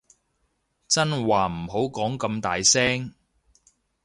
[0.87, 3.13] 真話唔好講咁大聲